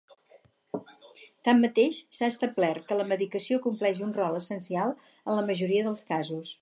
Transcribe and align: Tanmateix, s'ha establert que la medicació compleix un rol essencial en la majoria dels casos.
Tanmateix, 1.49 1.99
s'ha 2.19 2.29
establert 2.33 2.87
que 2.87 2.97
la 3.01 3.05
medicació 3.11 3.59
compleix 3.67 4.01
un 4.07 4.17
rol 4.17 4.39
essencial 4.41 4.95
en 5.07 5.43
la 5.43 5.45
majoria 5.51 5.87
dels 5.91 6.09
casos. 6.15 6.57